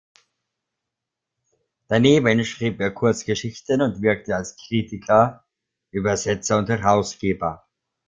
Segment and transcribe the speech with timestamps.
[1.87, 5.45] Daneben schrieb er Kurzgeschichten und wirkte als Kritiker,
[5.91, 7.67] Übersetzer und Herausgeber.